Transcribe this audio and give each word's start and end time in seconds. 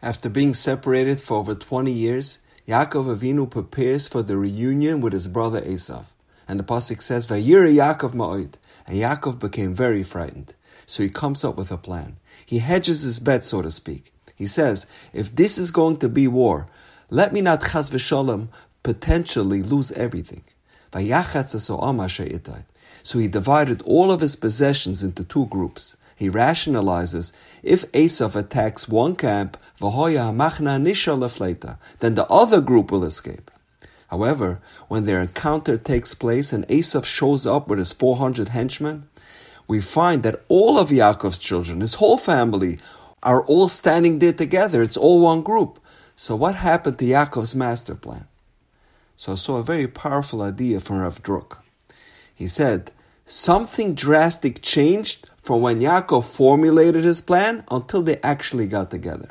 After 0.00 0.28
being 0.28 0.54
separated 0.54 1.20
for 1.20 1.38
over 1.38 1.56
20 1.56 1.90
years, 1.90 2.38
Yaakov 2.68 3.16
Avinu 3.16 3.50
prepares 3.50 4.06
for 4.06 4.22
the 4.22 4.36
reunion 4.36 5.00
with 5.00 5.12
his 5.12 5.26
brother 5.26 5.60
Esav. 5.60 6.04
And 6.46 6.60
the 6.60 6.64
Pasuk 6.64 7.02
says, 7.02 7.26
Vayira 7.26 7.74
Yaakov 7.74 8.12
Ma'od. 8.14 8.54
And 8.86 8.96
Yaakov 8.96 9.40
became 9.40 9.74
very 9.74 10.04
frightened. 10.04 10.54
So 10.86 11.02
he 11.02 11.08
comes 11.08 11.42
up 11.42 11.56
with 11.56 11.72
a 11.72 11.76
plan. 11.76 12.18
He 12.46 12.60
hedges 12.60 13.02
his 13.02 13.18
bet, 13.18 13.42
so 13.42 13.60
to 13.60 13.72
speak. 13.72 14.12
He 14.36 14.46
says, 14.46 14.86
if 15.12 15.34
this 15.34 15.58
is 15.58 15.72
going 15.72 15.96
to 15.96 16.08
be 16.08 16.28
war, 16.28 16.68
let 17.10 17.32
me 17.32 17.40
not 17.40 17.60
chas 17.68 17.90
v'shalom 17.90 18.48
potentially 18.84 19.62
lose 19.62 19.90
everything. 19.92 20.44
So 23.02 23.18
he 23.18 23.28
divided 23.28 23.82
all 23.82 24.12
of 24.12 24.20
his 24.20 24.36
possessions 24.36 25.02
into 25.02 25.24
two 25.24 25.46
groups. 25.46 25.96
He 26.18 26.28
rationalizes 26.28 27.30
if 27.62 27.90
Esav 27.92 28.34
attacks 28.34 28.88
one 28.88 29.14
camp, 29.14 29.56
then 29.78 29.94
the 32.14 32.26
other 32.28 32.60
group 32.60 32.90
will 32.90 33.04
escape. 33.04 33.52
However, 34.08 34.60
when 34.88 35.04
their 35.04 35.20
encounter 35.20 35.78
takes 35.78 36.14
place 36.14 36.52
and 36.52 36.66
Esav 36.66 37.04
shows 37.04 37.46
up 37.46 37.68
with 37.68 37.78
his 37.78 37.92
400 37.92 38.48
henchmen, 38.48 39.08
we 39.68 39.80
find 39.80 40.24
that 40.24 40.42
all 40.48 40.76
of 40.76 40.88
Yaakov's 40.88 41.38
children, 41.38 41.82
his 41.82 41.94
whole 41.94 42.16
family, 42.16 42.80
are 43.22 43.44
all 43.44 43.68
standing 43.68 44.18
there 44.18 44.32
together. 44.32 44.82
It's 44.82 44.96
all 44.96 45.20
one 45.20 45.42
group. 45.42 45.78
So 46.16 46.34
what 46.34 46.56
happened 46.56 46.98
to 46.98 47.04
Yaakov's 47.04 47.54
master 47.54 47.94
plan? 47.94 48.26
So 49.14 49.32
I 49.32 49.36
saw 49.36 49.58
a 49.58 49.62
very 49.62 49.86
powerful 49.86 50.42
idea 50.42 50.80
from 50.80 50.98
Rav 50.98 51.22
Druk. 51.22 51.58
He 52.34 52.48
said, 52.48 52.90
something 53.24 53.94
drastic 53.94 54.62
changed 54.62 55.28
from 55.48 55.62
when 55.62 55.80
Yaakov 55.80 56.24
formulated 56.24 57.04
his 57.04 57.22
plan 57.22 57.64
until 57.70 58.02
they 58.02 58.18
actually 58.22 58.66
got 58.66 58.90
together. 58.90 59.30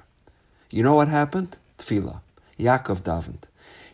You 0.72 0.82
know 0.82 0.96
what 0.96 1.10
happened? 1.10 1.58
Tefillah. 1.78 2.22
Yaakov 2.60 3.04
davened. 3.04 3.44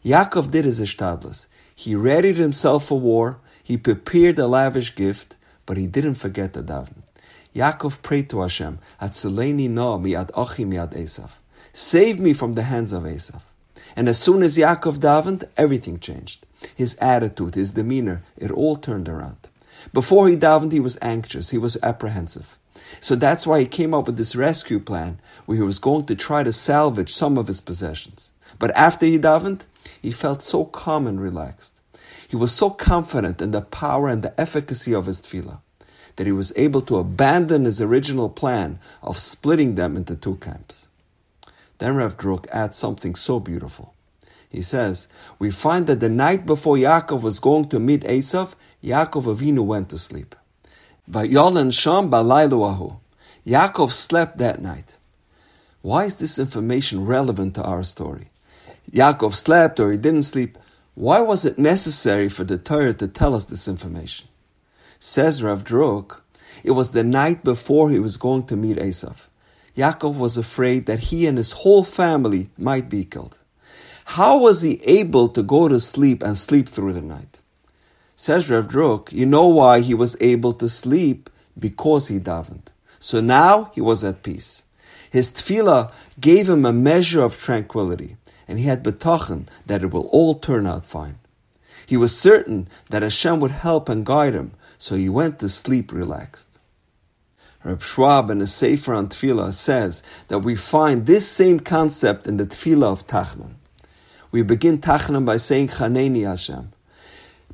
Yaakov 0.06 0.50
did 0.50 0.64
his 0.64 0.80
ishtadlis. 0.80 1.48
He 1.76 1.96
readied 1.96 2.38
himself 2.38 2.86
for 2.86 2.98
war. 2.98 3.40
He 3.62 3.76
prepared 3.76 4.40
a 4.40 4.48
lavish 4.48 4.96
gift, 4.96 5.36
but 5.66 5.76
he 5.76 5.86
didn't 5.86 6.16
forget 6.16 6.54
the 6.54 6.64
daven. 6.64 7.02
Yaakov 7.54 8.02
prayed 8.02 8.30
to 8.30 8.40
Hashem, 8.40 8.80
Atzileni 9.02 9.70
no 9.70 10.00
miad 10.00 10.30
achi 10.34 10.64
miad 10.64 10.94
Esav. 10.94 11.32
Save 11.74 12.22
me 12.22 12.32
from 12.32 12.54
the 12.54 12.64
hands 12.64 12.94
of 12.94 13.04
Esav. 13.04 13.42
And 13.98 14.08
as 14.08 14.18
soon 14.18 14.44
as 14.44 14.56
Yaakov 14.56 15.00
davened, 15.00 15.50
everything 15.58 16.00
changed. 16.00 16.46
His 16.74 16.96
attitude, 17.02 17.56
his 17.56 17.72
demeanor, 17.72 18.24
it 18.38 18.50
all 18.50 18.78
turned 18.78 19.10
around. 19.10 19.50
Before 19.92 20.30
he 20.30 20.36
davened, 20.36 20.72
he 20.72 20.80
was 20.80 20.98
anxious, 21.02 21.50
he 21.50 21.58
was 21.58 21.78
apprehensive. 21.84 22.58
So 23.02 23.16
that's 23.16 23.46
why 23.46 23.60
he 23.60 23.66
came 23.66 23.94
up 23.94 24.06
with 24.06 24.18
this 24.18 24.36
rescue 24.36 24.80
plan 24.80 25.20
where 25.46 25.58
he 25.58 25.64
was 25.64 25.80
going 25.80 26.06
to 26.06 26.16
try 26.16 26.44
to 26.44 26.54
salvage 26.54 27.14
some 27.14 27.38
of 27.38 27.48
his 27.48 27.62
possessions. 27.62 28.30
But 28.60 28.72
after 28.76 29.06
he 29.06 29.18
davened, 29.18 29.66
he 30.02 30.12
felt 30.12 30.42
so 30.42 30.66
calm 30.66 31.08
and 31.08 31.20
relaxed. 31.20 31.74
He 32.28 32.36
was 32.36 32.52
so 32.52 32.70
confident 32.70 33.42
in 33.42 33.52
the 33.52 33.62
power 33.62 34.10
and 34.10 34.24
the 34.24 34.40
efficacy 34.40 34.94
of 34.94 35.06
his 35.06 35.22
tefillah 35.22 35.60
that 36.16 36.28
he 36.28 36.32
was 36.32 36.54
able 36.56 36.82
to 36.82 36.98
abandon 36.98 37.66
his 37.66 37.82
original 37.82 38.30
plan 38.30 38.80
of 39.02 39.18
splitting 39.18 39.76
them 39.76 39.98
into 39.98 40.16
two 40.16 40.36
camps. 40.36 40.88
Then 41.80 41.96
Rav 41.96 42.18
Druk 42.18 42.48
adds 42.52 42.78
something 42.78 43.16
so 43.16 43.40
beautiful. 43.40 43.94
He 44.50 44.62
says, 44.62 45.08
We 45.40 45.50
find 45.50 45.88
that 45.88 46.00
the 46.00 46.10
night 46.10 46.46
before 46.46 46.76
Yaakov 46.76 47.22
was 47.22 47.40
going 47.40 47.70
to 47.70 47.80
meet 47.80 48.04
Esav, 48.04 48.54
Yaakov 48.84 49.34
Avinu 49.34 49.64
went 49.66 49.90
to 49.90 49.98
sleep. 49.98 50.36
Vayolan 51.10 51.72
Sham 51.74 52.12
Balailuahu. 52.12 53.00
Yaakov 53.48 53.92
slept 53.92 54.38
that 54.40 54.62
night. 54.62 54.98
Why 55.82 56.06
is 56.06 56.16
this 56.16 56.38
information 56.38 57.06
relevant 57.06 57.56
to 57.56 57.64
our 57.64 57.84
story? 57.84 58.28
Yaakov 58.92 59.34
slept 59.34 59.80
or 59.80 59.92
he 59.92 59.98
didn't 59.98 60.24
sleep. 60.24 60.58
Why 60.96 61.20
was 61.22 61.46
it 61.46 61.58
necessary 61.58 62.28
for 62.28 62.44
the 62.44 62.58
Torah 62.58 62.94
to 62.96 63.08
tell 63.08 63.36
us 63.36 63.46
this 63.46 63.68
information? 63.68 64.28
Says 65.00 65.42
Rav 65.42 65.64
Druk, 65.64 66.22
it 66.64 66.72
was 66.72 66.92
the 66.92 67.04
night 67.04 67.44
before 67.44 67.90
he 67.90 68.00
was 68.00 68.18
going 68.18 68.46
to 68.48 68.56
meet 68.56 68.78
Esav. 68.78 69.28
Yaakov 69.78 70.16
was 70.16 70.38
afraid 70.38 70.86
that 70.86 71.00
he 71.00 71.26
and 71.26 71.38
his 71.38 71.52
whole 71.52 71.84
family 71.84 72.50
might 72.58 72.90
be 72.90 73.06
killed. 73.06 73.40
How 74.06 74.38
was 74.38 74.62
he 74.62 74.82
able 74.84 75.30
to 75.30 75.42
go 75.42 75.68
to 75.68 75.80
sleep 75.80 76.22
and 76.22 76.38
sleep 76.38 76.68
through 76.70 76.94
the 76.94 77.02
night? 77.02 77.40
Says 78.16 78.50
Rav 78.50 78.68
Druk, 78.68 79.12
you 79.12 79.26
know 79.26 79.48
why 79.48 79.80
he 79.80 79.94
was 79.94 80.16
able 80.22 80.54
to 80.54 80.70
sleep? 80.70 81.30
Because 81.58 82.08
he 82.08 82.20
davened. 82.20 82.68
So 83.00 83.20
now 83.20 83.72
he 83.74 83.82
was 83.82 84.04
at 84.04 84.24
peace. 84.24 84.64
His 85.10 85.30
tefillah 85.30 85.92
gave 86.20 86.50
him 86.50 86.66
a 86.66 86.74
measure 86.74 87.22
of 87.22 87.40
tranquility, 87.40 88.18
and 88.48 88.58
he 88.58 88.66
had 88.66 88.84
betachin 88.84 89.48
that 89.66 89.84
it 89.84 89.92
will 89.92 90.08
all 90.08 90.36
turn 90.36 90.66
out 90.66 90.86
fine. 90.86 91.20
He 91.86 91.98
was 91.98 92.18
certain 92.18 92.68
that 92.90 93.04
Hashem 93.04 93.40
would 93.40 93.52
help 93.52 93.90
and 93.90 94.06
guide 94.06 94.34
him, 94.34 94.54
so 94.78 94.96
he 94.96 95.10
went 95.10 95.40
to 95.40 95.50
sleep 95.50 95.92
relaxed. 95.92 96.50
Reb 97.64 97.82
Schwab 97.82 98.30
in 98.30 98.42
a 98.42 98.48
Sefer 98.48 98.94
on 98.94 99.08
Tefillah 99.08 99.54
says 99.54 100.04
that 100.28 100.40
we 100.40 100.56
find 100.56 101.06
this 101.06 101.28
same 101.28 101.62
concept 101.62 102.28
in 102.28 102.36
the 102.38 102.46
Tefillah 102.46 102.92
of 102.92 103.08
Tachnun. 103.08 103.54
We 104.32 104.42
begin 104.44 104.80
Tachnun 104.80 105.26
by 105.26 105.38
saying 105.38 105.70
Chaneni 105.70 106.28
Hashem. 106.28 106.73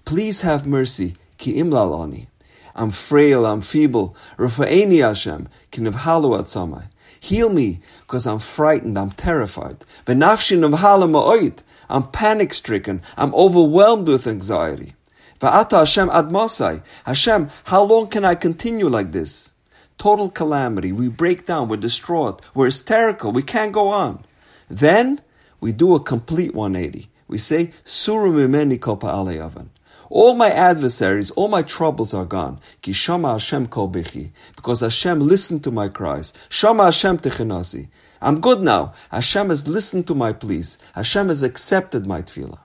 Please 0.10 0.42
have 0.42 0.66
mercy, 0.66 1.14
ki 1.38 1.54
imlalani. 1.54 2.26
I'm 2.74 2.90
frail, 2.90 3.46
I'm 3.46 3.62
feeble. 3.62 4.16
Rafa'eni 4.38 5.04
Hashem, 5.04 5.48
ki 5.70 5.82
nevhalu 5.82 6.36
atzamai. 6.36 6.86
Heal 7.20 7.52
me, 7.52 7.82
because 8.02 8.26
I'm 8.26 8.40
frightened, 8.40 8.98
I'm 8.98 9.12
terrified. 9.12 9.86
Benafshi 10.08 10.58
nevhala 10.58 11.08
ma'oit. 11.08 11.60
I'm 11.92 12.08
panic 12.08 12.56
stricken, 12.56 13.04
I'm 13.18 13.36
overwhelmed 13.36 14.08
with 14.08 14.26
anxiety. 14.26 14.96
Va'ata 15.40 15.78
Hashem 15.78 16.10
admasai. 16.10 16.82
Hashem, 17.06 17.52
how 17.66 17.84
long 17.84 18.08
can 18.08 18.26
I 18.26 18.34
continue 18.34 18.90
like 18.90 19.12
this? 19.12 19.54
total 20.00 20.32
calamity. 20.32 20.92
We 20.92 21.08
break 21.08 21.46
down, 21.46 21.70
we're 21.70 21.78
distraught, 21.78 22.42
we're 22.56 22.66
hysterical, 22.66 23.32
we 23.32 23.44
can't 23.44 23.72
go 23.72 23.90
on. 23.90 24.26
Then 24.72 25.22
we 25.60 25.72
do 25.72 25.94
a 25.94 26.00
complete 26.00 26.56
180. 26.56 27.12
We 27.28 27.38
say, 27.38 27.74
Suru 27.84 28.32
mimeni 28.32 28.82
kol 28.82 28.98
pa'aleyavan. 28.98 29.68
All 30.10 30.34
my 30.34 30.50
adversaries, 30.50 31.32
all 31.32 31.48
my 31.48 31.62
troubles 31.62 32.14
are 32.14 32.26
gone. 32.26 32.60
Ki 32.82 32.94
shama 32.94 33.34
Hashem 33.34 33.68
kol 33.68 33.90
bichi. 33.90 34.32
Because 34.56 34.80
Hashem 34.80 35.20
listened 35.20 35.64
to 35.64 35.72
my 35.72 35.88
cries. 35.88 36.34
Shama 36.50 36.86
Hashem 36.86 37.20
techinasi. 37.20 37.88
I'm 38.22 38.42
good 38.42 38.62
now. 38.62 38.94
Hashem 39.12 39.50
has 39.50 39.68
listened 39.68 40.08
to 40.08 40.16
my 40.16 40.34
pleas. 40.34 40.78
Hashem 40.96 41.30
has 41.30 41.44
accepted 41.44 42.06
my 42.06 42.22
tefillah. 42.22 42.60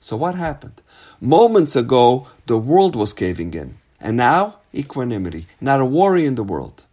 So 0.00 0.16
what 0.16 0.34
happened? 0.34 0.80
Moments 1.20 1.76
ago, 1.76 2.26
the 2.46 2.58
world 2.58 2.96
was 2.96 3.12
caving 3.12 3.52
in. 3.54 3.76
And 4.00 4.16
now, 4.16 4.56
equanimity. 4.74 5.46
Not 5.60 5.80
a 5.80 5.84
worry 5.84 6.24
in 6.24 6.34
the 6.34 6.42
world. 6.42 6.86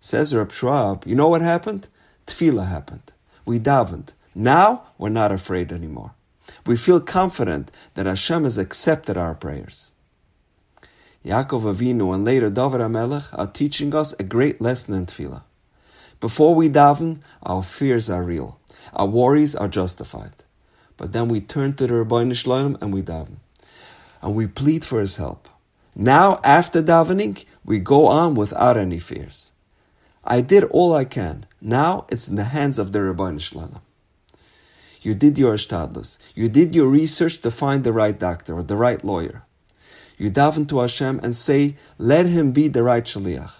Says 0.00 0.34
Reb 0.34 0.52
Schwab, 0.52 1.06
you 1.06 1.14
know 1.14 1.28
what 1.28 1.42
happened? 1.42 1.88
Tefillah 2.26 2.68
happened. 2.68 3.12
We 3.44 3.58
davened. 3.58 4.08
Now 4.34 4.84
we're 4.96 5.08
not 5.08 5.32
afraid 5.32 5.72
anymore. 5.72 6.12
We 6.66 6.76
feel 6.76 7.00
confident 7.00 7.70
that 7.94 8.06
Hashem 8.06 8.44
has 8.44 8.58
accepted 8.58 9.16
our 9.16 9.34
prayers. 9.34 9.92
Yaakov 11.24 11.74
Avinu 11.74 12.14
and 12.14 12.24
later 12.24 12.48
David 12.48 12.80
HaMelech 12.80 13.26
are 13.32 13.46
teaching 13.46 13.94
us 13.94 14.14
a 14.18 14.22
great 14.22 14.60
lesson 14.60 14.94
in 14.94 15.06
tefillah. 15.06 15.42
Before 16.20 16.54
we 16.54 16.68
daven, 16.68 17.20
our 17.42 17.62
fears 17.62 18.08
are 18.08 18.22
real. 18.22 18.58
Our 18.94 19.06
worries 19.06 19.54
are 19.54 19.68
justified. 19.68 20.32
But 20.96 21.12
then 21.12 21.28
we 21.28 21.40
turn 21.40 21.74
to 21.74 21.86
the 21.86 21.94
Ribbono 21.94 22.34
Shel 22.34 22.52
Olam 22.52 22.80
and 22.80 22.92
we 22.92 23.02
daven. 23.02 23.36
And 24.22 24.34
we 24.34 24.46
plead 24.46 24.84
for 24.84 25.00
his 25.00 25.16
help. 25.16 25.48
Now, 25.94 26.40
after 26.42 26.82
davening, 26.82 27.44
we 27.64 27.78
go 27.78 28.06
on 28.06 28.34
without 28.34 28.76
any 28.76 28.98
fears. 28.98 29.52
I 30.24 30.40
did 30.40 30.64
all 30.64 30.94
I 30.94 31.04
can. 31.04 31.46
Now 31.60 32.06
it's 32.08 32.28
in 32.28 32.36
the 32.36 32.44
hands 32.44 32.78
of 32.78 32.92
the 32.92 33.00
Ribbono 33.00 33.40
Shel 33.40 33.62
Olam. 33.62 33.80
You 35.00 35.14
did 35.14 35.38
your 35.38 35.54
shtadlis. 35.54 36.18
You 36.34 36.48
did 36.48 36.74
your 36.74 36.88
research 36.88 37.40
to 37.42 37.50
find 37.50 37.84
the 37.84 37.92
right 37.92 38.18
doctor 38.18 38.54
or 38.54 38.62
the 38.62 38.76
right 38.76 39.02
lawyer. 39.04 39.44
You 40.16 40.30
daven 40.30 40.68
to 40.68 40.80
Hashem 40.80 41.20
and 41.22 41.36
say, 41.36 41.76
let 41.96 42.26
him 42.26 42.52
be 42.52 42.68
the 42.68 42.82
right 42.82 43.04
shaliach. 43.04 43.52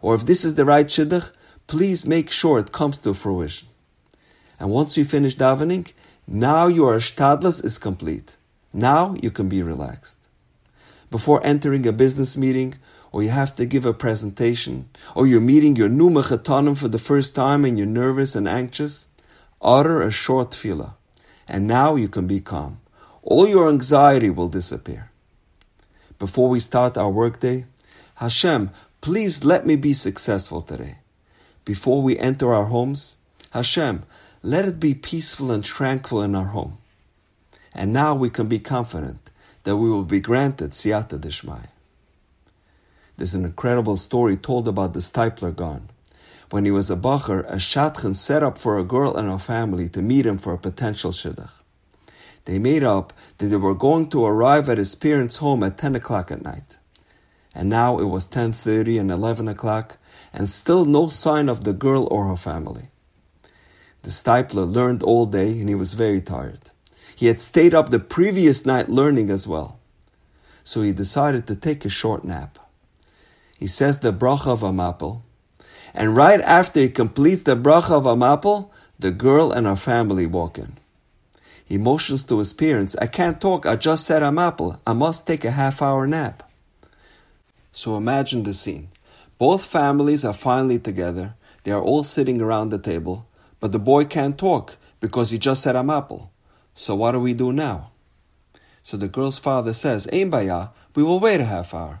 Or 0.00 0.14
if 0.14 0.24
this 0.24 0.44
is 0.44 0.54
the 0.54 0.64
right 0.64 0.86
shidduch, 0.86 1.30
please 1.66 2.06
make 2.06 2.30
sure 2.30 2.58
it 2.58 2.72
comes 2.72 2.98
to 3.00 3.12
fruition. 3.12 3.68
And 4.58 4.70
once 4.70 4.96
you 4.96 5.04
finish 5.04 5.36
davening, 5.36 5.92
now 6.26 6.66
your 6.66 6.96
shtadlis 6.96 7.64
is 7.64 7.78
complete. 7.78 8.36
Now 8.72 9.14
you 9.22 9.30
can 9.30 9.48
be 9.48 9.62
relaxed 9.62 10.26
before 11.10 11.44
entering 11.44 11.86
a 11.86 11.92
business 11.92 12.36
meeting, 12.36 12.74
or 13.12 13.22
you 13.22 13.30
have 13.30 13.54
to 13.56 13.64
give 13.64 13.86
a 13.86 13.94
presentation, 13.94 14.88
or 15.14 15.26
you're 15.26 15.40
meeting 15.40 15.76
your 15.76 15.88
new 15.88 16.10
mechatanim 16.10 16.76
for 16.76 16.88
the 16.88 16.98
first 16.98 17.34
time 17.34 17.64
and 17.64 17.78
you're 17.78 17.86
nervous 17.86 18.34
and 18.34 18.48
anxious, 18.48 19.06
utter 19.66 20.00
a 20.00 20.12
short 20.12 20.52
tefillah, 20.52 20.94
and 21.48 21.66
now 21.66 21.96
you 21.96 22.08
can 22.08 22.26
be 22.26 22.40
calm. 22.40 22.80
All 23.22 23.48
your 23.48 23.68
anxiety 23.68 24.30
will 24.30 24.48
disappear. 24.48 25.10
Before 26.18 26.48
we 26.48 26.60
start 26.60 26.96
our 26.96 27.10
workday, 27.10 27.66
Hashem, 28.14 28.70
please 29.00 29.44
let 29.44 29.66
me 29.66 29.74
be 29.76 29.92
successful 29.92 30.62
today. 30.62 30.98
Before 31.64 32.00
we 32.00 32.16
enter 32.18 32.54
our 32.54 32.66
homes, 32.66 33.16
Hashem, 33.50 34.04
let 34.42 34.64
it 34.64 34.78
be 34.78 34.94
peaceful 34.94 35.50
and 35.50 35.64
tranquil 35.64 36.22
in 36.22 36.36
our 36.36 36.46
home. 36.46 36.78
And 37.74 37.92
now 37.92 38.14
we 38.14 38.30
can 38.30 38.46
be 38.46 38.60
confident 38.60 39.18
that 39.64 39.76
we 39.76 39.90
will 39.90 40.04
be 40.04 40.20
granted 40.20 40.70
siyata 40.70 41.20
dishmai. 41.20 41.66
There's 43.16 43.34
an 43.34 43.44
incredible 43.44 43.96
story 43.96 44.36
told 44.36 44.68
about 44.68 44.94
the 44.94 45.00
Steipler 45.00 45.54
Gaon. 45.54 45.88
When 46.50 46.64
he 46.64 46.70
was 46.70 46.90
a 46.90 46.96
bacher, 46.96 47.44
a 47.50 47.56
shadchan 47.56 48.14
set 48.14 48.42
up 48.42 48.56
for 48.56 48.78
a 48.78 48.84
girl 48.84 49.16
and 49.16 49.28
her 49.28 49.38
family 49.38 49.88
to 49.90 50.02
meet 50.02 50.26
him 50.26 50.38
for 50.38 50.52
a 50.52 50.58
potential 50.58 51.10
shidduch. 51.10 51.50
They 52.44 52.60
made 52.60 52.84
up 52.84 53.12
that 53.38 53.46
they 53.46 53.56
were 53.56 53.74
going 53.74 54.08
to 54.10 54.24
arrive 54.24 54.68
at 54.68 54.78
his 54.78 54.94
parents' 54.94 55.38
home 55.38 55.64
at 55.64 55.78
10 55.78 55.96
o'clock 55.96 56.30
at 56.30 56.42
night. 56.42 56.78
And 57.52 57.68
now 57.68 57.98
it 57.98 58.04
was 58.04 58.28
10.30 58.28 59.00
and 59.00 59.10
11 59.10 59.48
o'clock, 59.48 59.98
and 60.32 60.48
still 60.48 60.84
no 60.84 61.08
sign 61.08 61.48
of 61.48 61.64
the 61.64 61.72
girl 61.72 62.06
or 62.10 62.28
her 62.28 62.36
family. 62.36 62.90
The 64.02 64.10
Steipler 64.10 64.72
learned 64.72 65.02
all 65.02 65.26
day 65.26 65.58
and 65.58 65.68
he 65.68 65.74
was 65.74 65.94
very 65.94 66.20
tired. 66.20 66.70
He 67.16 67.26
had 67.26 67.40
stayed 67.40 67.74
up 67.74 67.90
the 67.90 67.98
previous 67.98 68.64
night 68.64 68.88
learning 68.88 69.30
as 69.30 69.48
well. 69.48 69.80
So 70.62 70.82
he 70.82 70.92
decided 70.92 71.46
to 71.46 71.56
take 71.56 71.84
a 71.84 71.88
short 71.88 72.24
nap. 72.24 72.58
He 73.58 73.66
says 73.66 73.98
the 73.98 74.12
bracha 74.12 74.48
of 74.48 74.60
Amapel, 74.60 75.22
and 75.96 76.14
right 76.14 76.40
after 76.42 76.80
he 76.80 76.90
completes 76.90 77.44
the 77.44 77.56
bracha 77.56 77.92
of 77.92 78.04
Amapel, 78.04 78.68
the 78.98 79.10
girl 79.10 79.50
and 79.50 79.66
her 79.66 79.76
family 79.76 80.26
walk 80.26 80.58
in. 80.58 80.76
He 81.64 81.78
motions 81.78 82.22
to 82.24 82.38
his 82.38 82.52
parents, 82.52 82.94
I 83.00 83.06
can't 83.06 83.40
talk, 83.40 83.66
I 83.66 83.76
just 83.76 84.04
said 84.04 84.22
Amapel. 84.22 84.78
I 84.86 84.92
must 84.92 85.26
take 85.26 85.44
a 85.44 85.50
half 85.50 85.82
hour 85.82 86.06
nap. 86.06 86.48
So 87.72 87.96
imagine 87.96 88.44
the 88.44 88.54
scene. 88.54 88.88
Both 89.38 89.66
families 89.66 90.24
are 90.24 90.32
finally 90.32 90.78
together. 90.78 91.34
They 91.64 91.72
are 91.72 91.82
all 91.82 92.04
sitting 92.04 92.40
around 92.40 92.68
the 92.68 92.78
table, 92.78 93.26
but 93.58 93.72
the 93.72 93.78
boy 93.78 94.04
can't 94.04 94.38
talk 94.38 94.76
because 95.00 95.30
he 95.30 95.38
just 95.38 95.62
said 95.62 95.74
Amapel. 95.74 96.28
So 96.74 96.94
what 96.94 97.12
do 97.12 97.20
we 97.20 97.34
do 97.34 97.52
now? 97.52 97.90
So 98.82 98.96
the 98.96 99.08
girl's 99.08 99.38
father 99.38 99.72
says, 99.72 100.08
Ain 100.12 100.30
baya, 100.30 100.68
we 100.94 101.02
will 101.02 101.20
wait 101.20 101.40
a 101.40 101.44
half 101.44 101.74
hour. 101.74 102.00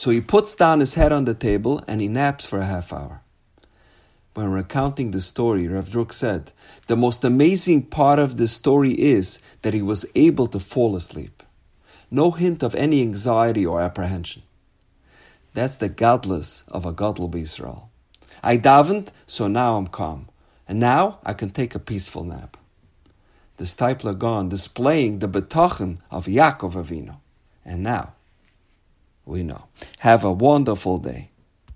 So 0.00 0.08
he 0.08 0.22
puts 0.22 0.54
down 0.54 0.80
his 0.80 0.94
head 0.94 1.12
on 1.12 1.26
the 1.26 1.34
table 1.34 1.84
and 1.86 2.00
he 2.00 2.08
naps 2.08 2.46
for 2.46 2.58
a 2.58 2.64
half 2.64 2.90
hour. 2.90 3.20
When 4.32 4.50
recounting 4.50 5.10
the 5.10 5.20
story, 5.20 5.68
Rav 5.68 5.90
Druk 5.90 6.14
said, 6.14 6.52
the 6.86 6.96
most 6.96 7.22
amazing 7.22 7.82
part 7.82 8.18
of 8.18 8.38
the 8.38 8.48
story 8.48 8.92
is 8.92 9.42
that 9.60 9.74
he 9.74 9.82
was 9.82 10.06
able 10.14 10.46
to 10.46 10.58
fall 10.58 10.96
asleep. 10.96 11.42
No 12.10 12.30
hint 12.30 12.62
of 12.62 12.74
any 12.74 13.02
anxiety 13.02 13.66
or 13.66 13.82
apprehension. 13.82 14.42
That's 15.52 15.76
the 15.76 15.90
gadlus 15.90 16.62
of 16.68 16.86
a 16.86 16.92
godly 16.92 17.42
Israel. 17.42 17.90
I 18.42 18.56
davened, 18.56 19.08
so 19.26 19.48
now 19.48 19.76
I'm 19.76 19.88
calm. 19.88 20.30
And 20.66 20.80
now 20.80 21.18
I 21.26 21.34
can 21.34 21.50
take 21.50 21.74
a 21.74 21.78
peaceful 21.78 22.24
nap. 22.24 22.56
The 23.58 23.64
Steipler 23.64 24.18
Gaon 24.18 24.48
displaying 24.48 25.18
the 25.18 25.28
betachin 25.28 25.98
of 26.10 26.24
Yaakov 26.24 26.72
Avinu. 26.72 27.16
And 27.66 27.82
now, 27.82 28.14
we 29.30 29.42
know. 29.42 29.64
Have 29.98 30.24
a 30.24 30.32
wonderful 30.32 30.98
day. 30.98 31.29